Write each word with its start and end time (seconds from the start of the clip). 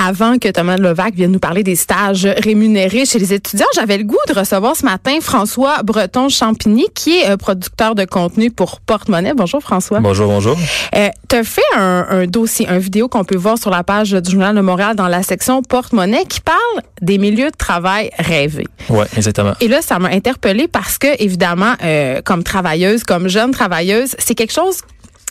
avant 0.00 0.38
que 0.38 0.48
Thomas 0.48 0.78
Levac 0.78 1.14
vienne 1.14 1.32
nous 1.32 1.38
parler 1.38 1.62
des 1.62 1.76
stages 1.76 2.26
rémunérés 2.38 3.04
chez 3.04 3.18
les 3.18 3.34
étudiants, 3.34 3.66
j'avais 3.74 3.98
le 3.98 4.04
goût 4.04 4.16
de 4.28 4.32
recevoir 4.32 4.74
ce 4.74 4.84
matin 4.84 5.18
François 5.20 5.82
Breton-Champigny, 5.82 6.86
qui 6.94 7.18
est 7.18 7.30
euh, 7.30 7.36
producteur 7.36 7.94
de 7.94 8.06
contenu 8.06 8.50
pour 8.50 8.80
Porte-Monnaie. 8.80 9.34
Bonjour 9.34 9.60
François. 9.60 10.00
Bonjour, 10.00 10.28
bonjour. 10.28 10.56
Euh, 10.96 11.08
tu 11.28 11.36
as 11.36 11.44
fait 11.44 11.60
un, 11.76 12.06
un, 12.08 12.26
dossier, 12.26 12.66
un 12.66 12.78
vidéo 12.78 13.08
qu'on 13.08 13.24
peut 13.24 13.36
voir 13.36 13.58
sur 13.58 13.70
la 13.70 13.84
page 13.84 14.12
du 14.12 14.30
Journal 14.30 14.56
de 14.56 14.62
Montréal 14.62 14.96
dans 14.96 15.08
la 15.08 15.22
section 15.22 15.62
Porte-Monnaie 15.62 16.24
qui 16.24 16.40
parle 16.40 16.58
des 17.02 17.18
milieux 17.18 17.50
de 17.50 17.56
travail 17.56 18.10
rêvés. 18.18 18.68
Oui, 18.88 19.04
exactement. 19.16 19.52
Et 19.60 19.68
là, 19.68 19.82
ça 19.82 19.98
m'a 19.98 20.08
interpellée 20.08 20.66
parce 20.66 20.96
que, 20.96 21.08
évidemment, 21.22 21.74
euh, 21.84 22.22
comme 22.24 22.42
travailleuse, 22.42 23.04
comme 23.04 23.28
jeune 23.28 23.50
travailleuse, 23.50 24.14
c'est 24.18 24.34
quelque 24.34 24.52
chose 24.52 24.78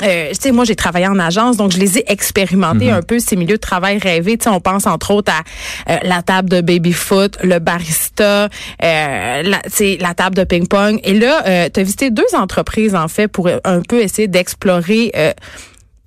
euh, 0.02 0.30
tu 0.30 0.36
sais, 0.42 0.52
moi, 0.52 0.66
j'ai 0.66 0.76
travaillé 0.76 1.08
en 1.08 1.20
agence, 1.20 1.58
donc 1.58 1.72
je 1.72 1.78
les 1.78 1.98
ai 1.98 2.12
expérimentés 2.12 2.88
mhm. 2.92 2.98
un 2.98 3.02
peu, 3.02 3.20
ces 3.20 3.36
milieux 3.36 3.56
de 3.56 3.62
travail 3.62 3.98
rêvés. 3.98 4.38
Tu 4.38 4.46
sais, 4.46 4.50
on 4.50 4.60
pense 4.60 4.88
entre 4.88 5.12
autres 5.12 5.32
à 5.32 5.92
euh, 5.92 5.98
la 6.04 6.22
table 6.22 6.50
de 6.50 6.62
baby-foot, 6.62 7.38
le 7.44 7.60
barista, 7.60 8.50
euh, 8.84 9.44
la, 9.44 9.62
la 10.00 10.14
table 10.14 10.36
de 10.36 10.44
ping-pong. 10.44 11.00
Et 11.04 11.14
là, 11.14 11.44
euh, 11.46 11.70
tu 11.74 11.80
as 11.80 11.84
visité 11.84 12.12
deux 12.12 12.24
entreprises, 12.34 12.96
en 12.96 13.08
fait, 13.08 13.28
pour 13.28 13.50
un 13.64 13.82
peu 13.82 14.02
essayer 14.02 14.28
d'explorer 14.28 15.12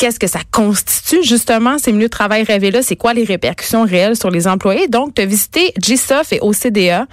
qu'est-ce 0.03 0.19
que 0.19 0.27
ça 0.27 0.41
constitue 0.51 1.23
justement 1.23 1.79
ces 1.79 1.93
milieux 1.93 2.09
de 2.09 2.11
travail 2.11 2.43
rêvés-là, 2.43 2.83
c'est 2.83 2.97
quoi 2.97 3.15
les 3.15 3.23
répercussions 3.23 3.85
réelles 3.85 4.17
sur 4.17 4.33
les 4.33 4.49
employés? 4.49 4.89
Donc, 4.89 5.15
tu 5.15 5.23
as 5.23 5.27
visité 5.27 5.73
GSOF 5.79 6.33
et 6.33 6.41
OCDA, 6.41 7.07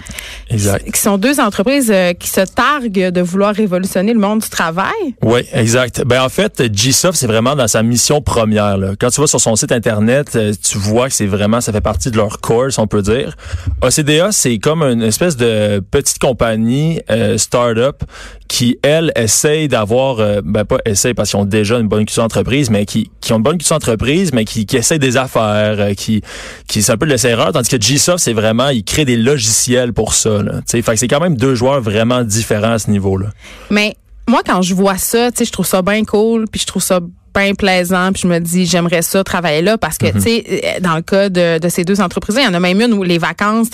exact. 0.50 0.92
Qui, 0.92 1.00
sont 1.00 1.20
deux 1.20 1.40
entreprises 1.40 1.92
euh, 1.92 2.14
qui 2.14 2.30
se 2.30 2.42
targuent 2.42 3.12
de 3.12 3.22
vouloir 3.22 3.54
révolutionner 3.54 4.12
le 4.12 4.20
monde 4.20 4.40
du 4.40 4.50
travail. 4.50 4.88
Oui, 5.22 5.42
exact. 5.54 6.02
Ben 6.04 6.24
en 6.24 6.30
fait, 6.30 6.64
GSOF, 6.64 7.14
c'est 7.14 7.28
vraiment 7.28 7.56
dans 7.56 7.68
sa 7.68 7.84
mission 7.84 8.24
première. 8.24 8.80
Là. 8.80 8.94
Quand 9.00 9.12
tu 9.12 9.22
vas 9.22 9.28
sur 9.28 9.40
son 9.40 9.56
site 9.56 9.72
Internet, 9.72 10.36
euh, 10.36 10.52
tu 10.60 10.80
vois 10.80 11.10
que 11.10 11.14
c'est 11.14 11.28
vraiment, 11.28 11.62
ça 11.62 11.72
fait 11.72 11.82
partie 11.82 12.10
de 12.10 12.18
leur 12.18 12.42
course, 12.42 12.80
on 12.80 12.88
peut 12.88 13.04
dire. 13.04 13.38
OCDA, 13.84 14.32
c'est 14.32 14.58
comme 14.58 14.82
une 14.82 15.04
espèce 15.04 15.38
de 15.38 15.80
petite 15.92 16.18
compagnie 16.18 17.02
euh, 17.12 17.38
start-up 17.38 18.02
qui, 18.50 18.80
elle, 18.82 19.14
essaye 19.16 19.68
d'avoir, 19.68 20.20
euh, 20.20 20.42
ben 20.44 20.66
pas 20.66 20.80
essaye 20.84 21.14
parce 21.14 21.30
qu'ils 21.30 21.40
ont 21.40 21.46
déjà 21.46 21.78
une 21.78 21.88
bonne 21.88 22.00
culture 22.00 22.24
d'entreprise, 22.24 22.70
mais 22.70 22.86
qui, 22.86 23.12
qui 23.22 23.32
ont 23.32 23.38
une 23.38 23.44
bonne 23.44 23.58
culture 23.58 23.76
d'entreprise, 23.76 24.34
mais 24.34 24.44
qui, 24.44 24.66
qui 24.66 24.76
essayent 24.76 25.00
des 25.00 25.18
affaires, 25.18 25.80
euh, 25.80 25.94
qui, 25.94 26.22
qui 26.68 26.82
c'est 26.82 26.92
un 26.92 26.98
peu 26.98 27.06
de 27.06 27.12
l'essayeur, 27.12 27.52
tandis 27.54 27.70
que 27.70 27.78
Gsoft, 27.78 28.18
c'est 28.18 28.34
vraiment, 28.34 28.70
ils 28.70 28.84
créent 28.84 29.06
des 29.06 29.18
logiciels 29.18 29.94
pour 29.94 30.16
ça. 30.16 30.42
Là, 30.42 30.54
fait 30.68 30.82
que 30.82 30.96
c'est 30.96 31.08
quand 31.08 31.22
même 31.22 31.38
deux 31.38 31.54
joueurs 31.54 31.80
vraiment 31.80 32.24
différents 32.24 32.74
à 32.74 32.80
ce 32.80 32.90
niveau-là. 32.90 33.28
Mais 33.70 33.96
moi, 34.28 34.42
quand 34.44 34.64
je 34.64 34.74
vois 34.74 34.98
ça, 34.98 35.30
je 35.40 35.52
trouve 35.52 35.68
ça 35.68 35.84
bien 35.84 36.04
cool, 36.04 36.46
puis 36.52 36.60
je 36.60 36.66
trouve 36.66 36.84
ça 36.84 37.00
bien 37.34 37.54
plaisant 37.54 38.12
puis 38.12 38.24
je 38.24 38.28
me 38.28 38.40
dis 38.40 38.66
j'aimerais 38.66 39.02
ça 39.02 39.24
travailler 39.24 39.62
là 39.62 39.78
parce 39.78 39.98
que 39.98 40.08
mm-hmm. 40.08 40.14
tu 40.14 40.22
sais 40.22 40.46
euh, 40.64 40.80
dans 40.80 40.96
le 40.96 41.02
cas 41.02 41.30
de, 41.30 41.60
de 41.60 41.70
ces 41.70 41.84
deux 41.84 42.02
entreprises 42.02 42.38
il 42.40 42.44
y 42.44 42.48
en 42.48 42.54
a 42.54 42.60
même 42.60 42.82
une 42.82 42.94
où 42.94 43.04
les 43.04 43.18
vacances 43.18 43.70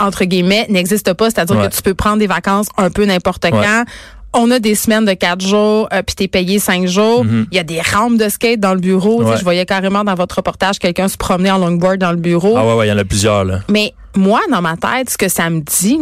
entre 0.00 0.24
guillemets 0.24 0.66
n'existent 0.68 1.14
pas 1.14 1.30
c'est-à-dire 1.30 1.68
que 1.68 1.74
tu 1.74 1.82
peux 1.82 1.94
prendre 1.94 2.18
des 2.18 2.26
vacances 2.26 2.68
un 2.76 2.90
peu 2.90 3.04
n'importe 3.04 3.46
quand 3.50 3.84
on 4.34 4.50
a 4.50 4.58
des 4.58 4.74
semaines 4.74 5.04
de 5.04 5.12
quatre 5.14 5.40
jours, 5.40 5.88
euh, 5.92 6.02
puis 6.02 6.14
t'es 6.16 6.28
payé 6.28 6.58
cinq 6.58 6.86
jours. 6.86 7.24
Mhm. 7.24 7.46
Il 7.50 7.56
y 7.56 7.60
a 7.60 7.64
des 7.64 7.80
rampes 7.80 8.18
de 8.18 8.28
skate 8.28 8.60
dans 8.60 8.74
le 8.74 8.80
bureau. 8.80 9.24
Je 9.36 9.42
voyais 9.42 9.66
carrément 9.66 10.04
dans 10.04 10.14
votre 10.14 10.36
reportage 10.36 10.78
quelqu'un 10.78 11.08
se 11.08 11.16
promener 11.16 11.50
en 11.50 11.58
longboard 11.58 11.98
dans 11.98 12.10
le 12.10 12.16
bureau. 12.18 12.54
Ah 12.56 12.66
ouais, 12.66 12.74
ouais, 12.74 12.86
il 12.86 12.90
y 12.90 12.92
en 12.92 12.98
a 12.98 13.04
plusieurs 13.04 13.44
là. 13.44 13.60
Mais 13.68 13.94
moi, 14.16 14.40
dans 14.50 14.62
ma 14.62 14.76
tête, 14.76 15.10
ce 15.10 15.18
que 15.18 15.28
ça 15.28 15.50
me 15.50 15.60
dit, 15.60 15.98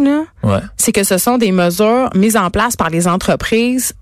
c'est 0.77 0.93
que 0.93 1.05
ce 1.05 1.19
sont 1.19 1.39
des 1.39 1.53
mesures 1.53 2.11
mises 2.15 2.37
en 2.37 2.51
place 2.51 2.77
par 2.77 2.91
les 2.91 3.09
entreprises 3.09 3.95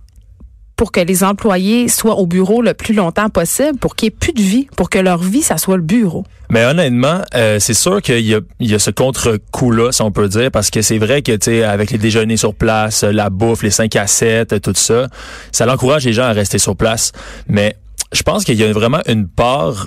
pour 0.80 0.92
que 0.92 1.00
les 1.00 1.24
employés 1.24 1.88
soient 1.88 2.14
au 2.14 2.26
bureau 2.26 2.62
le 2.62 2.72
plus 2.72 2.94
longtemps 2.94 3.28
possible, 3.28 3.76
pour 3.78 3.94
qu'il 3.94 4.06
n'y 4.06 4.14
ait 4.14 4.16
plus 4.18 4.32
de 4.32 4.40
vie, 4.40 4.66
pour 4.78 4.88
que 4.88 4.98
leur 4.98 5.18
vie, 5.18 5.42
ça 5.42 5.58
soit 5.58 5.76
le 5.76 5.82
bureau. 5.82 6.24
Mais 6.48 6.64
honnêtement, 6.64 7.20
euh, 7.34 7.58
c'est 7.60 7.74
sûr 7.74 8.00
qu'il 8.00 8.20
y 8.20 8.34
a, 8.34 8.40
il 8.60 8.70
y 8.70 8.74
a 8.74 8.78
ce 8.78 8.90
contre-coup-là, 8.90 9.92
si 9.92 10.00
on 10.00 10.10
peut 10.10 10.26
dire, 10.26 10.50
parce 10.50 10.70
que 10.70 10.80
c'est 10.80 10.96
vrai 10.96 11.20
que, 11.20 11.32
tu 11.32 11.50
sais, 11.50 11.64
avec 11.64 11.90
les 11.90 11.98
déjeuners 11.98 12.38
sur 12.38 12.54
place, 12.54 13.04
la 13.04 13.28
bouffe, 13.28 13.62
les 13.62 13.70
5 13.70 13.94
à 13.94 14.06
7, 14.06 14.62
tout 14.62 14.72
ça, 14.74 15.08
ça 15.52 15.70
encourage 15.70 16.06
les 16.06 16.14
gens 16.14 16.24
à 16.24 16.32
rester 16.32 16.56
sur 16.58 16.74
place. 16.76 17.12
Mais 17.46 17.76
je 18.14 18.22
pense 18.22 18.44
qu'il 18.44 18.56
y 18.56 18.64
a 18.64 18.72
vraiment 18.72 19.02
une 19.06 19.28
part 19.28 19.86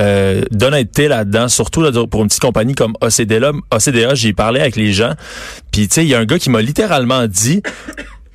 euh, 0.00 0.42
d'honnêteté 0.50 1.06
là-dedans, 1.06 1.46
surtout 1.46 1.84
pour 2.08 2.22
une 2.22 2.26
petite 2.26 2.42
compagnie 2.42 2.74
comme 2.74 2.94
OCDA. 3.00 3.52
OCDA, 3.72 4.16
j'ai 4.16 4.32
parlé 4.32 4.58
avec 4.58 4.74
les 4.74 4.92
gens, 4.92 5.12
puis 5.70 5.86
tu 5.86 5.94
sais, 5.94 6.04
il 6.04 6.08
y 6.08 6.16
a 6.16 6.18
un 6.18 6.24
gars 6.24 6.40
qui 6.40 6.50
m'a 6.50 6.60
littéralement 6.60 7.28
dit 7.28 7.62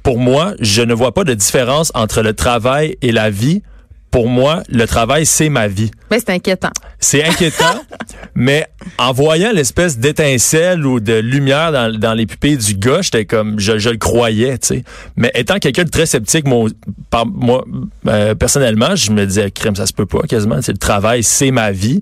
pour 0.03 0.19
moi, 0.19 0.53
je 0.59 0.81
ne 0.81 0.93
vois 0.93 1.13
pas 1.13 1.23
de 1.23 1.33
différence 1.33 1.91
entre 1.95 2.21
le 2.21 2.33
travail 2.33 2.97
et 3.01 3.13
la 3.13 3.29
vie. 3.29 3.63
Pour 4.11 4.27
moi, 4.27 4.61
le 4.69 4.85
travail, 4.85 5.25
c'est 5.25 5.49
ma 5.49 5.67
vie. 5.67 5.89
Mais 6.11 6.19
c'est 6.19 6.29
inquiétant. 6.29 6.69
C'est 6.99 7.23
inquiétant, 7.23 7.83
mais 8.35 8.67
en 8.99 9.11
voyant 9.11 9.51
l'espèce 9.51 9.97
d'étincelle 9.97 10.85
ou 10.85 10.99
de 10.99 11.13
lumière 11.13 11.71
dans, 11.71 12.13
les 12.13 12.27
pupilles 12.27 12.57
du 12.57 12.75
gars, 12.75 13.01
j'étais 13.01 13.25
comme, 13.25 13.59
je, 13.59 13.89
le 13.89 13.97
croyais, 13.97 14.59
tu 14.59 14.67
sais. 14.67 14.83
Mais 15.15 15.31
étant 15.33 15.57
quelqu'un 15.57 15.83
de 15.83 15.89
très 15.89 16.05
sceptique, 16.05 16.45
moi, 16.45 16.69
par, 17.09 17.25
moi 17.25 17.65
euh, 18.07 18.35
personnellement, 18.35 18.95
je 18.95 19.09
me 19.11 19.25
disais, 19.25 19.49
crème, 19.49 19.75
ça 19.75 19.87
se 19.87 19.93
peut 19.93 20.05
pas, 20.05 20.21
quasiment. 20.27 20.57
Le 20.67 20.77
travail, 20.77 21.23
c'est 21.23 21.49
ma 21.49 21.71
vie. 21.71 22.01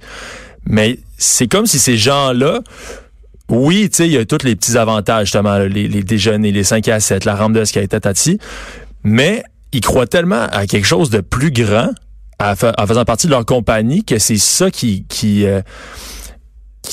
Mais 0.65 0.99
c'est 1.17 1.47
comme 1.47 1.65
si 1.65 1.79
ces 1.79 1.95
gens-là 1.95 2.59
oui, 3.51 3.89
tu 3.89 3.97
sais, 3.97 4.07
il 4.07 4.13
y 4.13 4.17
a 4.17 4.25
tous 4.25 4.43
les 4.43 4.55
petits 4.55 4.77
avantages, 4.77 5.27
justement, 5.27 5.59
les, 5.59 5.87
les 5.87 6.03
déjeuners, 6.03 6.51
les 6.51 6.63
5 6.63 6.87
à 6.87 6.99
7, 6.99 7.25
la 7.25 7.35
rampe 7.35 7.53
de 7.53 7.63
skate, 7.65 7.99
tati, 7.99 8.39
mais 9.03 9.43
ils 9.73 9.81
croient 9.81 10.07
tellement 10.07 10.47
à 10.51 10.65
quelque 10.65 10.87
chose 10.87 11.09
de 11.09 11.19
plus 11.19 11.51
grand, 11.51 11.89
en 12.39 12.87
faisant 12.87 13.05
partie 13.05 13.27
de 13.27 13.31
leur 13.31 13.45
compagnie, 13.45 14.03
que 14.03 14.17
c'est 14.17 14.37
ça 14.37 14.71
qui, 14.71 15.05
qui, 15.07 15.45
euh, 15.45 15.61
qui 16.20 16.20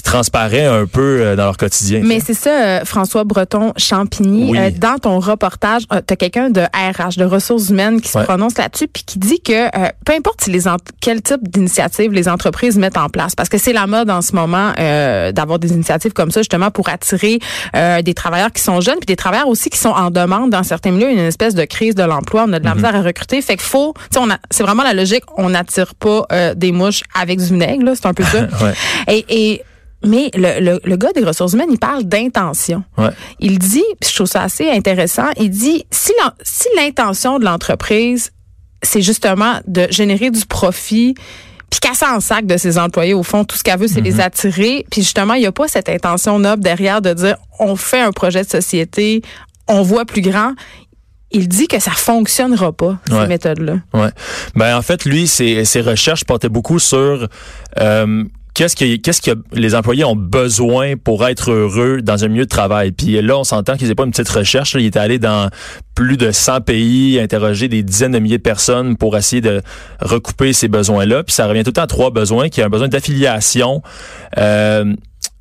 transparaît 0.09 0.65
un 0.65 0.87
peu 0.87 1.21
euh, 1.21 1.37
dans 1.37 1.45
leur 1.45 1.57
quotidien. 1.59 2.01
Mais 2.03 2.21
c'est 2.21 2.35
ça, 2.35 2.51
euh, 2.51 2.81
François 2.85 3.25
Breton 3.25 3.75
Champigny. 3.77 4.57
Euh, 4.57 4.71
dans 4.75 4.99
ton 4.99 5.21
reportage, 5.21 5.83
tu 5.87 6.13
as 6.13 6.17
quelqu'un 6.17 6.49
de 6.49 6.63
RH, 6.63 7.19
de 7.19 7.25
ressources 7.25 7.69
humaines, 7.69 8.01
qui 8.01 8.09
se 8.09 8.19
prononce 8.19 8.57
là-dessus, 8.57 8.89
puis 8.89 9.03
qui 9.05 9.19
dit 9.19 9.41
que 9.41 9.69
peu 10.05 10.15
importe 10.15 10.43
si 10.43 10.51
les 10.51 10.63
quel 11.01 11.23
type 11.23 11.47
d'initiative 11.49 12.13
les 12.13 12.29
entreprises 12.29 12.79
mettent 12.79 12.97
en 12.97 13.09
place, 13.09 13.35
parce 13.35 13.49
que 13.49 13.59
c'est 13.59 13.73
la 13.73 13.87
mode 13.87 14.11
en 14.11 14.23
ce 14.23 14.35
moment 14.35 14.73
d'avoir 15.33 15.59
des 15.59 15.73
initiatives 15.73 16.13
comme 16.13 16.31
ça, 16.31 16.41
justement 16.41 16.71
pour 16.71 16.89
attirer 16.89 17.39
des 18.03 18.15
travailleurs 18.15 18.53
qui 18.53 18.63
sont 18.63 18.81
jeunes, 18.81 18.99
puis 18.99 19.07
des 19.07 19.17
travailleurs 19.17 19.49
aussi 19.49 19.71
qui 19.71 19.79
sont 19.79 19.91
en 19.91 20.11
demande 20.11 20.51
dans 20.51 20.63
certains 20.63 20.91
milieux, 20.91 21.11
une 21.11 21.19
espèce 21.19 21.55
de 21.55 21.65
crise 21.65 21.95
de 21.95 22.03
l'emploi, 22.03 22.47
on 22.49 22.53
a 22.53 22.59
de 22.59 22.65
la 22.65 22.71
mhm. 22.71 22.77
misère 22.77 22.97
à 22.97 23.03
recruter, 23.03 23.41
fait 23.43 23.57
qu'il 23.57 23.67
faut, 23.67 23.95
c'est 24.51 24.63
vraiment 24.63 24.83
la 24.83 24.95
logique, 24.95 25.25
on 25.37 25.51
n'attire 25.51 25.95
pas 25.95 26.27
des 26.57 26.73
mouches 26.73 27.03
avec 27.19 27.39
du 27.39 27.47
vinaigre, 27.47 27.93
c'est 27.95 28.07
un 28.07 28.15
peu 28.15 28.25
ça. 28.25 28.47
et, 29.09 29.25
et 29.29 29.63
mais 30.05 30.31
le, 30.35 30.61
le, 30.61 30.81
le, 30.85 30.97
gars 30.97 31.13
des 31.13 31.25
ressources 31.25 31.55
humaines, 31.55 31.71
il 31.73 31.79
parle 31.79 32.05
d'intention. 32.05 32.85
Ouais. 32.97 33.11
Il 33.41 33.59
dit, 33.59 33.85
je 34.03 34.15
trouve 34.15 34.27
ça 34.27 34.43
assez 34.43 34.71
intéressant, 34.71 35.29
il 35.39 35.51
dit, 35.51 35.85
si 35.91 36.13
l'intention 36.77 37.39
de 37.39 37.45
l'entreprise, 37.45 38.31
c'est 38.83 39.03
justement 39.03 39.61
de 39.67 39.89
générer 39.91 40.31
du 40.31 40.47
profit, 40.47 41.15
puis 41.71 41.81
casser 41.81 42.07
en 42.07 42.21
sac 42.21 42.47
de 42.47 42.57
ses 42.57 42.79
employés, 42.79 43.15
au 43.15 43.23
fond, 43.23 43.45
tout 43.45 43.57
ce 43.57 43.63
qu'elle 43.63 43.79
veut, 43.79 43.89
c'est 43.89 44.01
les 44.01 44.15
mm-hmm. 44.15 44.23
attirer. 44.23 44.87
Puis 44.91 45.03
justement, 45.03 45.35
il 45.35 45.41
n'y 45.41 45.47
a 45.47 45.53
pas 45.53 45.69
cette 45.69 45.89
intention 45.89 46.39
noble 46.39 46.63
derrière 46.63 47.03
de 47.03 47.13
dire, 47.13 47.37
on 47.59 47.77
fait 47.77 48.01
un 48.01 48.13
projet 48.13 48.43
de 48.43 48.49
société, 48.49 49.23
on 49.67 49.83
voit 49.83 50.07
plus 50.07 50.23
grand 50.23 50.55
il 51.31 51.49
dit 51.49 51.69
que 51.69 51.79
ça 51.79 51.91
fonctionnera 51.91 52.73
pas 52.73 52.99
ces 53.07 53.27
méthodes-là. 53.27 53.81
Ouais. 53.93 54.11
Ben 54.55 54.77
en 54.77 54.83
fait, 54.83 55.05
lui, 55.05 55.27
ses, 55.27 55.65
ses 55.65 55.81
recherches 55.81 56.25
portaient 56.25 56.49
beaucoup 56.49 56.79
sur 56.79 57.29
euh, 57.81 58.25
qu'est-ce 58.59 58.75
que 58.75 58.97
qu'est-ce 58.97 59.23
que 59.23 59.39
les 59.53 59.77
employés 59.77 60.05
ont 60.05 60.17
besoin 60.17 60.97
pour 60.97 61.29
être 61.29 61.53
heureux 61.53 62.03
dans 62.03 62.25
un 62.25 62.29
milieu 62.29 62.43
de 62.43 62.49
travail? 62.49 62.91
Puis 62.91 63.23
là, 63.23 63.39
on 63.39 63.45
s'entend 63.45 63.77
qu'ils 63.77 63.87
n'aient 63.87 63.95
pas 63.95 64.05
une 64.05 64.11
petite 64.11 64.29
recherche. 64.29 64.75
Là. 64.75 64.81
Il 64.81 64.87
est 64.87 64.97
allé 64.97 65.21
dans 65.21 65.49
plus 65.95 66.17
de 66.17 66.33
100 66.33 66.63
pays, 66.63 67.21
interroger 67.21 67.69
des 67.69 67.85
dizaines 67.85 68.11
de 68.11 68.19
milliers 68.19 68.39
de 68.39 68.43
personnes 68.43 68.97
pour 68.97 69.17
essayer 69.17 69.41
de 69.41 69.63
recouper 70.01 70.53
ces 70.53 70.67
besoins-là. 70.67 71.23
Puis 71.23 71.35
ça 71.35 71.47
revient 71.47 71.63
tout 71.63 71.69
le 71.69 71.75
temps 71.75 71.83
à 71.83 71.87
trois 71.87 72.11
besoins, 72.11 72.49
qui 72.49 72.61
a 72.61 72.67
un 72.67 72.69
besoin 72.69 72.89
d'affiliation, 72.89 73.81
euh, 74.39 74.93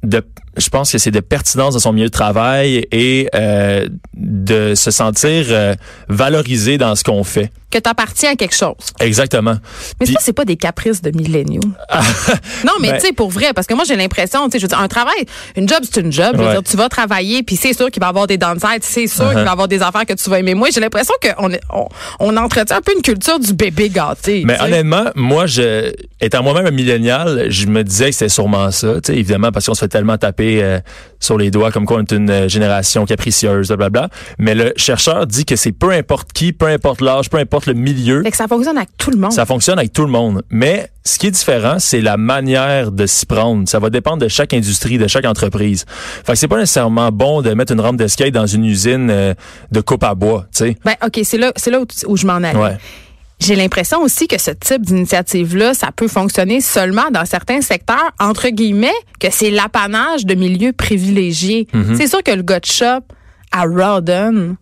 de 0.03 0.21
je 0.57 0.69
pense 0.69 0.92
que 0.92 0.98
c'est 0.98 1.12
de 1.12 1.19
pertinence 1.19 1.74
dans 1.74 1.80
son 1.80 1.94
milieu 1.94 2.07
de 2.07 2.12
travail 2.12 2.86
et 2.92 3.27
euh, 3.36 3.88
de 4.15 4.75
se 4.75 4.92
sentir 4.92 5.45
euh, 5.50 5.75
valorisé 6.09 6.77
dans 6.77 6.95
ce 6.95 7.04
qu'on 7.04 7.24
fait. 7.24 7.51
Que 7.69 7.80
tu 7.80 7.89
appartiens 7.89 8.31
à 8.31 8.36
quelque 8.36 8.56
chose. 8.56 8.75
Exactement. 9.01 9.57
Mais 10.00 10.06
ça, 10.06 10.19
c'est 10.21 10.31
pas 10.31 10.45
des 10.45 10.56
caprices 10.56 11.01
de 11.01 11.12
milléniaux. 11.12 11.59
non, 12.65 12.71
mais 12.80 12.92
ben 12.92 13.00
tu 13.00 13.07
sais, 13.07 13.13
pour 13.13 13.30
vrai, 13.30 13.51
parce 13.54 13.68
que 13.68 13.74
moi, 13.74 13.83
j'ai 13.86 13.98
l'impression, 13.98 14.45
tu 14.45 14.54
sais, 14.54 14.59
je 14.59 14.63
veux 14.63 14.69
dire, 14.69 14.80
un 14.80 14.88
travail, 14.88 15.25
une 15.57 15.68
job, 15.68 15.80
c'est 15.83 16.00
une 16.00 16.12
job. 16.12 16.38
Je 16.38 16.44
veux 16.44 16.50
dire, 16.50 16.63
tu 16.63 16.77
vas 16.77 16.88
travailler, 16.88 17.44
puis 17.44 17.57
c'est 17.57 17.74
sûr 17.74 17.92
qu'il 17.92 18.00
va 18.00 18.07
y 18.07 18.10
avoir 18.10 18.25
des 18.25 18.38
downsides, 18.38 18.83
c'est 18.83 19.07
sûr 19.07 19.25
qu'il 19.25 19.33
va 19.33 19.42
y 19.42 19.45
uh-huh. 19.45 19.51
avoir 19.51 19.68
des 19.68 19.81
affaires 19.81 20.06
que 20.06 20.13
tu 20.13 20.30
vas 20.30 20.39
aimer. 20.39 20.53
Moi, 20.53 20.69
j'ai 20.74 20.80
l'impression 20.80 21.13
qu'on 21.21 21.51
on, 21.74 21.88
on 22.21 22.38
entretient 22.38 22.77
un 22.77 22.81
peu 22.81 22.94
une 22.95 23.01
culture 23.01 23.38
du 23.38 23.53
bébé 23.53 23.89
gâté. 23.89 24.44
Mais 24.45 24.60
honnêtement, 24.62 25.06
moi, 25.15 25.45
je, 25.45 25.92
étant 26.21 26.44
moi-même 26.44 26.68
un 26.68 26.71
millénial, 26.71 27.48
je 27.50 27.68
me 27.68 27.83
disais 27.83 28.06
que 28.06 28.13
c'était 28.13 28.30
sûrement 28.30 28.71
ça, 28.71 28.95
tu 29.01 29.12
sais, 29.12 29.19
évidemment, 29.19 29.51
parce 29.51 29.65
qu'on 29.65 29.74
se 29.74 29.81
fait 29.81 29.89
tellement 29.89 30.18
taper 30.18 30.46
euh, 30.61 30.79
sur 31.19 31.38
les 31.38 31.51
doigts 31.51 31.71
comme 31.71 31.85
quoi 31.85 31.97
on 31.97 32.01
est 32.01 32.11
une 32.11 32.29
euh, 32.29 32.47
génération 32.47 33.05
capricieuse, 33.05 33.67
blablabla. 33.67 34.09
Mais 34.39 34.55
le 34.55 34.73
chercheur 34.75 35.27
dit 35.27 35.45
que 35.45 35.55
c'est 35.55 35.71
peu 35.71 35.91
importe 35.91 36.31
qui, 36.33 36.53
peu 36.53 36.67
importe 36.67 37.01
l'âge, 37.01 37.29
peu 37.29 37.38
importe 37.38 37.65
le 37.65 37.73
milieu. 37.73 38.23
Fait 38.23 38.31
que 38.31 38.38
ça 38.38 38.47
fonctionne 38.47 38.77
avec 38.77 38.89
tout 38.97 39.11
le 39.11 39.17
monde. 39.17 39.31
Ça 39.31 39.45
fonctionne 39.45 39.79
avec 39.79 39.94
tout 39.94 40.05
le 40.05 40.11
monde. 40.11 40.44
Mais 40.49 40.89
ce 41.03 41.17
qui 41.17 41.27
est 41.27 41.31
différent, 41.31 41.79
c'est 41.79 42.01
la 42.01 42.17
manière 42.17 42.91
de 42.91 43.05
s'y 43.05 43.25
prendre. 43.25 43.67
Ça 43.67 43.79
va 43.79 43.89
dépendre 43.89 44.21
de 44.21 44.27
chaque 44.27 44.53
industrie, 44.53 44.97
de 44.97 45.07
chaque 45.07 45.25
entreprise. 45.25 45.85
Fait 46.25 46.33
que 46.33 46.38
c'est 46.38 46.47
pas 46.47 46.57
nécessairement 46.57 47.11
bon 47.11 47.41
de 47.41 47.53
mettre 47.53 47.73
une 47.73 47.81
rampe 47.81 47.97
d'escalier 47.97 48.31
dans 48.31 48.45
une 48.45 48.65
usine 48.65 49.09
euh, 49.09 49.33
de 49.71 49.81
coupe 49.81 50.03
à 50.03 50.15
bois, 50.15 50.45
tu 50.51 50.65
sais. 50.65 50.77
Ben, 50.83 50.95
OK, 51.05 51.19
c'est 51.23 51.38
là, 51.38 51.51
c'est 51.55 51.71
là 51.71 51.79
où, 52.07 52.17
je 52.17 52.27
m'en 52.27 52.35
allais. 52.35 52.55
Ouais. 52.57 52.77
J'ai 53.39 53.56
l'impression 53.56 54.01
aussi 54.01 54.28
que 54.28 54.39
ce 54.39 54.51
type 54.51 54.84
d'initiative-là, 54.84 55.74
ça 55.75 55.92
peut 55.95 56.07
fonctionner 56.07 56.60
seulement 56.60 57.10
dans 57.12 57.25
certains 57.25 57.62
secteurs, 57.62 58.12
entre 58.19 58.50
guillemets, 58.50 58.89
que 59.19 59.28
c'est 59.30 59.51
l'apanage 59.51 60.25
de 60.25 60.34
milieux 60.34 60.74
privilégiés. 60.74 61.68
Mhm. 61.74 61.95
C'est 61.95 62.07
sûr 62.07 62.24
que 62.24 62.31
le 62.31 62.42
gars 62.42 62.60
de 62.60 62.66
shop 62.66 63.01
à 63.51 63.62
Rawdon, 63.63 64.56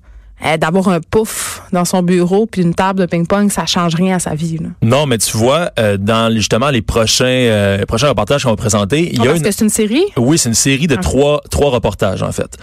euh, 0.45 0.57
d'avoir 0.57 0.89
un 0.89 0.99
pouf 0.99 1.61
dans 1.71 1.85
son 1.85 2.03
bureau 2.03 2.45
puis 2.45 2.61
une 2.61 2.75
table 2.75 2.99
de 2.99 3.05
ping-pong, 3.05 3.49
ça 3.49 3.65
change 3.65 3.95
rien 3.95 4.17
à 4.17 4.19
sa 4.19 4.35
vie. 4.35 4.57
Là. 4.57 4.67
Non, 4.81 5.05
mais 5.05 5.17
tu 5.17 5.37
vois, 5.37 5.71
euh, 5.79 5.95
dans 5.95 6.29
justement 6.35 6.69
les 6.69 6.81
prochains 6.81 7.25
euh, 7.25 7.77
les 7.77 7.85
prochains 7.85 8.09
reportages 8.09 8.43
qu'on 8.43 8.49
va 8.49 8.57
présenter, 8.57 9.09
il 9.13 9.19
y 9.19 9.21
a 9.21 9.27
parce 9.27 9.37
une... 9.37 9.43
que 9.45 9.51
c'est 9.51 9.63
une 9.63 9.69
série? 9.69 10.03
Oui, 10.17 10.37
c'est 10.37 10.49
une 10.49 10.55
série 10.55 10.87
de 10.87 10.95
Ah. 10.97 11.01
trois 11.01 11.41
trois 11.49 11.69
reportages 11.71 12.21
en 12.21 12.33
fait. 12.33 12.57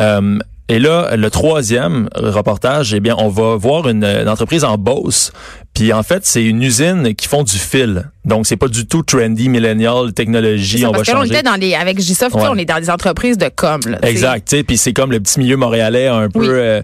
Euh, 0.00 0.38
et 0.68 0.78
là, 0.78 1.16
le 1.16 1.28
troisième 1.30 2.08
reportage, 2.14 2.94
eh 2.94 3.00
bien, 3.00 3.14
on 3.18 3.28
va 3.28 3.56
voir 3.56 3.88
une, 3.88 4.04
une 4.04 4.28
entreprise 4.28 4.64
en 4.64 4.78
Beauce. 4.78 5.32
Puis 5.74 5.92
en 5.92 6.02
fait, 6.02 6.24
c'est 6.24 6.44
une 6.44 6.62
usine 6.62 7.14
qui 7.14 7.26
font 7.28 7.42
du 7.42 7.58
fil. 7.58 8.10
Donc 8.24 8.46
c'est 8.46 8.56
pas 8.56 8.68
du 8.68 8.86
tout 8.86 9.02
trendy, 9.02 9.48
millennial, 9.48 10.12
technologie. 10.12 10.86
On 10.86 10.92
va 10.92 11.02
que 11.02 11.06
là, 11.10 11.12
on 11.16 11.20
changer. 11.22 11.32
était 11.34 11.42
dans 11.42 11.56
les, 11.56 11.74
avec 11.74 11.98
J-Soft, 12.00 12.34
Ouais. 12.36 12.44
on 12.48 12.56
est 12.56 12.64
dans 12.64 12.78
des 12.78 12.90
entreprises 12.90 13.36
de 13.38 13.48
com. 13.54 13.80
Là. 13.86 13.98
Exact, 14.02 14.48
tu 14.48 14.56
sais, 14.56 14.62
puis 14.62 14.76
c'est 14.78 14.92
comme 14.92 15.10
le 15.12 15.20
petit 15.20 15.40
milieu 15.40 15.56
montréalais 15.56 16.06
un 16.08 16.28
peu 16.28 16.46
euh, 16.48 16.82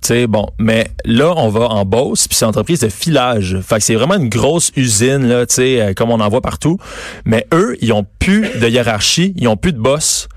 tu 0.00 0.08
sais 0.08 0.26
bon, 0.28 0.46
mais 0.60 0.88
là 1.04 1.34
on 1.36 1.48
va 1.48 1.68
en 1.68 1.84
Beauce, 1.84 2.28
puis 2.28 2.36
c'est 2.36 2.44
une 2.44 2.50
entreprise 2.50 2.80
de 2.80 2.88
filage. 2.88 3.58
Fait 3.60 3.76
que 3.76 3.82
c'est 3.82 3.94
vraiment 3.96 4.14
une 4.14 4.28
grosse 4.28 4.70
usine 4.76 5.26
là, 5.28 5.44
tu 5.46 5.56
sais, 5.56 5.80
euh, 5.80 5.92
comme 5.94 6.10
on 6.10 6.20
en 6.20 6.28
voit 6.28 6.40
partout. 6.40 6.78
Mais 7.24 7.46
eux, 7.52 7.76
ils 7.80 7.92
ont 7.92 8.06
plus 8.20 8.48
de 8.60 8.68
hiérarchie, 8.68 9.34
ils 9.36 9.48
ont 9.48 9.56
plus 9.56 9.72
de 9.72 9.78
boss. 9.78 10.28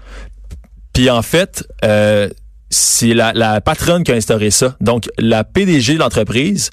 Puis 0.94 1.10
en 1.10 1.22
fait, 1.22 1.64
euh, 1.86 2.30
c'est 2.72 3.14
la, 3.14 3.32
la 3.34 3.62
patronne 3.62 4.04
qui 4.04 4.12
a 4.12 4.16
instauré 4.16 4.50
ça. 4.50 4.76
Donc 4.82 5.08
la 5.20 5.44
PDG 5.44 5.94
de 5.94 6.00
l'entreprise 6.00 6.72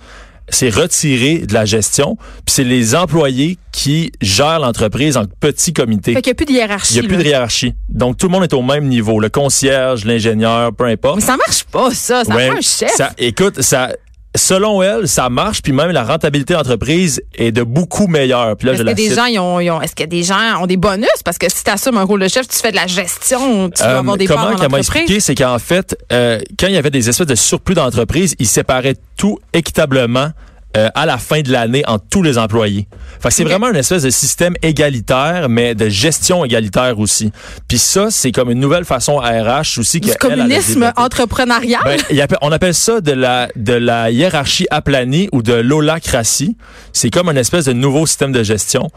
s'est 0.51 0.71
retirée 0.71 1.41
de 1.41 1.53
la 1.53 1.67
gestion, 1.67 2.17
puis 2.17 2.55
c'est 2.55 2.65
les 2.65 2.95
employés 2.95 3.59
qui 3.71 4.13
gèrent 4.23 4.61
l'entreprise 4.61 5.19
en 5.19 5.25
petits 5.27 5.75
comités. 5.75 6.15
Fait 6.15 6.23
qu'il 6.23 6.31
n'y 6.31 6.33
a 6.33 6.35
plus 6.37 6.47
de 6.47 6.53
hiérarchie. 6.53 6.95
Il 6.95 7.01
n'y 7.01 7.07
a 7.07 7.09
plus 7.09 7.19
de 7.19 7.23
hiérarchie. 7.29 7.75
Donc, 7.91 8.17
tout 8.17 8.29
le 8.29 8.33
monde 8.33 8.45
est 8.45 8.55
au 8.55 8.63
même 8.63 8.89
niveau. 8.89 9.21
Le 9.21 9.29
concierge, 9.29 10.07
l'ingénieur, 10.07 10.73
peu 10.75 10.85
importe. 10.87 11.17
Mais 11.17 11.23
ça 11.27 11.37
marche 11.37 11.65
pas, 11.65 11.91
ça. 11.93 12.25
Ça 12.25 12.35
Ouais, 12.35 12.49
prend 12.49 12.57
un 12.57 12.63
chef. 12.63 12.91
ça- 12.97 13.13
écoute, 13.19 13.61
ça, 13.61 13.91
selon 14.37 14.83
elle, 14.83 15.09
ça 15.09 15.29
marche, 15.31 15.63
puis 15.63 15.73
même 15.73 15.91
la 15.91 16.05
rentabilité 16.05 16.53
de 16.55 16.59
l'entreprise 16.59 17.21
est 17.35 17.51
de 17.51 17.63
beaucoup 17.63 18.07
meilleure. 18.07 18.57
Puis 18.57 18.67
là, 18.67 18.73
Est-ce 18.73 18.79
je 18.79 18.83
que 18.85 18.89
la 18.89 18.95
des 18.95 19.03
cite. 19.05 19.15
gens, 19.15 19.25
ils 19.27 19.39
ont, 19.39 19.61
ils 19.61 19.71
ont- 19.71 19.81
est-ce 19.81 19.95
que 19.97 20.05
des 20.05 20.23
gens 20.23 20.61
ont 20.61 20.67
des 20.67 20.77
bonus? 20.77 21.09
Parce 21.25 21.39
que 21.39 21.51
si 21.51 21.65
tu 21.65 21.71
assumes 21.71 21.97
un 21.97 22.05
rôle 22.05 22.21
de 22.21 22.29
chef, 22.29 22.47
tu 22.47 22.59
fais 22.59 22.71
de 22.71 22.77
la 22.77 22.87
gestion, 22.87 23.71
tu 23.71 23.83
vas 23.83 23.97
Euh, 23.97 23.99
avoir 24.01 24.17
des 24.17 24.27
comment 24.27 24.55
qu'elle 24.55 24.71
m'a 24.71 24.79
expliqué, 24.79 25.21
c'est 25.21 25.35
qu'en 25.35 25.59
fait, 25.59 25.97
euh, 26.13 26.39
quand 26.59 26.67
il 26.69 26.75
y 26.75 26.77
avait 26.79 26.91
des 26.91 27.09
espèces 27.09 27.27
de 27.27 27.35
surplus 27.35 27.75
d'entreprise, 27.75 28.35
ils 28.39 28.47
séparaient 28.47 28.97
tout 29.17 29.39
équitablement 29.53 30.31
euh, 30.77 30.89
à 30.95 31.07
la 31.07 31.17
fin 31.19 31.41
de 31.41 31.51
l'année 31.51 31.83
entre 31.87 32.05
tous 32.11 32.23
les 32.23 32.37
employés. 32.37 32.87
Fait 33.21 33.31
c'est 33.31 33.45
vraiment 33.45 33.71
une 33.71 33.77
espèce 33.77 34.03
de 34.03 34.11
système 34.11 34.55
égalitaire, 34.63 35.49
mais 35.49 35.75
de 35.75 35.89
gestion 35.89 36.45
égalitaire 36.45 36.99
aussi. 36.99 37.33
Puis 37.67 37.79
ça, 37.79 38.11
c'est 38.11 38.33
comme 38.33 38.51
une 38.51 38.61
nouvelle 38.61 38.85
façon 38.85 39.19
à 39.19 39.31
RH 39.31 39.79
aussi 39.79 40.01
Du 40.01 40.13
communisme 40.15 40.93
entrepreneurial? 40.97 41.81
Ben, 41.85 42.27
on 42.43 42.53
appelle 42.53 42.75
ça 42.75 43.01
de 43.01 43.13
la 43.13 43.49
de 43.57 43.73
la 43.73 44.11
hiérarchie 44.11 44.67
aplanie 44.71 45.29
ou 45.33 45.43
de 45.43 45.55
l'holacratie. 45.55 46.57
C'est 46.93 47.11
comme 47.11 47.29
une 47.29 47.39
espèce 47.39 47.65
de 47.65 47.73
nouveau 47.73 48.07
système 48.07 48.33
de 48.33 48.43
gestion. 48.43 48.89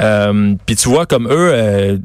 Euh, 0.00 0.54
Puis 0.66 0.76
tu 0.76 0.88
vois 0.88 1.06
comme 1.06 1.28
eux. 1.28 1.50
Euh, 1.52 1.98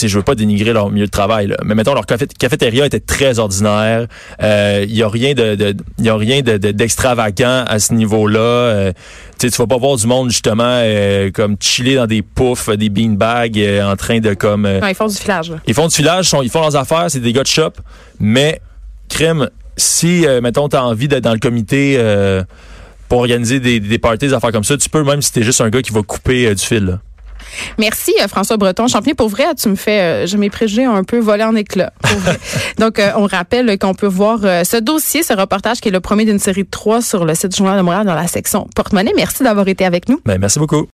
sais, 0.00 0.08
je 0.08 0.16
veux 0.16 0.22
pas 0.24 0.34
dénigrer 0.34 0.72
leur 0.72 0.90
milieu 0.90 1.06
de 1.06 1.10
travail, 1.10 1.46
là, 1.48 1.56
mais 1.64 1.74
mettons 1.74 1.94
leur 1.94 2.06
café- 2.06 2.26
cafétéria 2.38 2.86
était 2.86 3.00
très 3.00 3.38
ordinaire. 3.38 4.06
Euh, 4.42 4.84
Il 4.88 4.94
y 4.96 5.02
a 5.02 5.08
rien 5.08 5.34
de, 5.34 5.54
de 5.54 5.74
y 5.98 6.08
a 6.08 6.16
rien 6.16 6.42
de- 6.42 6.56
de- 6.58 6.70
d'extravagant 6.72 7.64
à 7.66 7.78
ce 7.78 7.94
niveau-là. 7.94 8.38
Euh, 8.40 8.92
tu 9.38 9.46
sais, 9.48 9.50
tu 9.50 9.56
vas 9.62 9.66
pas 9.66 9.76
voir 9.78 9.96
du 9.96 10.06
monde 10.06 10.30
justement 10.30 10.64
euh, 10.66 11.30
comme 11.30 11.56
chiller 11.60 11.94
dans 11.96 12.06
des 12.06 12.22
poufs, 12.22 12.68
des 12.70 12.88
beanbags, 12.88 13.58
euh, 13.58 13.90
en 13.90 13.96
train 13.96 14.20
de 14.20 14.34
comme 14.34 14.66
euh, 14.66 14.80
Non, 14.80 14.88
ils 14.88 14.94
font 14.94 15.06
du 15.06 15.16
filage. 15.16 15.50
là. 15.50 15.56
ils 15.66 15.74
font 15.74 15.88
du 15.88 15.94
filage, 15.94 16.26
sont- 16.28 16.42
ils 16.42 16.50
font 16.50 16.60
leurs 16.60 16.76
affaires, 16.76 17.06
c'est 17.10 17.20
des 17.20 17.32
gars 17.32 17.42
de 17.42 17.46
shop, 17.48 17.72
mais 18.18 18.60
crème, 19.08 19.48
si, 19.76 20.26
euh, 20.26 20.40
mettons, 20.40 20.68
tu 20.68 20.76
as 20.76 20.84
envie 20.84 21.08
d'être 21.08 21.24
dans 21.24 21.32
le 21.32 21.38
comité 21.38 21.94
euh, 21.98 22.42
pour 23.08 23.20
organiser 23.20 23.60
des, 23.60 23.80
des 23.80 23.98
parties, 23.98 24.26
des 24.26 24.34
affaires 24.34 24.52
comme 24.52 24.64
ça, 24.64 24.76
tu 24.76 24.88
peux 24.88 25.02
même 25.02 25.22
si 25.22 25.32
t'es 25.32 25.42
juste 25.42 25.60
un 25.60 25.68
gars 25.70 25.82
qui 25.82 25.92
va 25.92 26.02
couper 26.02 26.46
euh, 26.46 26.54
du 26.54 26.64
fil. 26.64 26.84
là. 26.84 26.98
Merci 27.78 28.12
euh, 28.20 28.28
François 28.28 28.56
Breton. 28.56 28.86
Champigny, 28.86 29.14
pour 29.14 29.28
vrai, 29.28 29.54
tu 29.54 29.68
me 29.68 29.76
fais, 29.76 30.00
euh, 30.00 30.26
je 30.26 30.36
mes 30.36 30.50
préjugés 30.50 30.84
un 30.84 31.04
peu 31.04 31.18
volé 31.18 31.44
en 31.44 31.54
éclats. 31.54 31.92
Donc, 32.78 32.98
euh, 32.98 33.10
on 33.16 33.26
rappelle 33.26 33.78
qu'on 33.78 33.94
peut 33.94 34.06
voir 34.06 34.40
ce 34.40 34.76
dossier, 34.76 35.22
ce 35.22 35.32
reportage 35.32 35.80
qui 35.80 35.88
est 35.88 35.92
le 35.92 36.00
premier 36.00 36.24
d'une 36.24 36.38
série 36.38 36.64
de 36.64 36.70
trois 36.70 37.02
sur 37.02 37.24
le 37.24 37.34
site 37.34 37.48
du 37.48 37.56
Journal 37.58 37.76
de 37.76 37.82
Montréal 37.82 38.06
dans 38.06 38.14
la 38.14 38.26
section 38.26 38.68
porte-monnaie. 38.74 39.12
Merci 39.16 39.42
d'avoir 39.42 39.68
été 39.68 39.84
avec 39.84 40.08
nous. 40.08 40.20
Ben, 40.24 40.38
merci 40.38 40.58
beaucoup. 40.58 40.86